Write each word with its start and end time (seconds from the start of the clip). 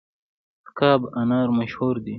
تګاب 0.65 1.01
انار 1.21 1.47
مشهور 1.59 1.95
دي؟ 2.03 2.09